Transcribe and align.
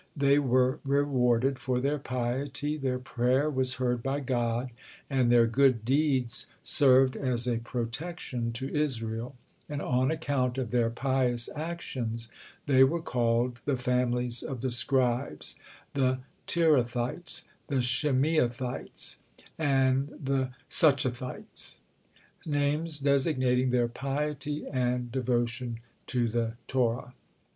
They 0.17 0.39
were 0.39 0.79
rewarded 0.83 1.59
for 1.59 1.79
their 1.79 1.99
piety, 1.99 2.75
their 2.75 2.97
prayer 2.97 3.51
was 3.51 3.75
heard 3.75 4.01
by 4.01 4.19
God, 4.21 4.71
and 5.11 5.31
their 5.31 5.45
good 5.45 5.85
deeds 5.85 6.47
served 6.63 7.15
as 7.15 7.45
a 7.45 7.57
protection 7.59 8.51
to 8.53 8.67
Israel; 8.75 9.35
and 9.69 9.79
on 9.79 10.09
account 10.09 10.57
of 10.57 10.71
their 10.71 10.89
pious 10.89 11.49
actions 11.55 12.29
they 12.65 12.83
were 12.83 12.99
called 13.03 13.61
"the 13.65 13.77
families 13.77 14.41
of 14.41 14.61
the 14.61 14.71
scribes," 14.71 15.55
the 15.93 16.21
Tirathites, 16.47 17.43
the 17.67 17.83
Shimeathites, 17.83 19.17
and 19.59 20.09
the 20.19 20.49
Suchathites, 20.67 21.77
names 22.47 22.97
designating 22.97 23.69
their 23.69 23.87
piety 23.87 24.65
and 24.65 25.11
devotion 25.11 25.79
to 26.07 26.27
the 26.27 26.53
Torah. 26.65 27.13